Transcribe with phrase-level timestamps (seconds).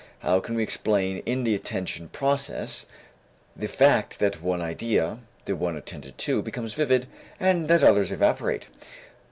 [0.21, 2.87] How can we explain in the attention process
[3.55, 7.05] the fact that one idea, the one attended to, becomes vivid
[7.39, 8.67] and that others evaporate?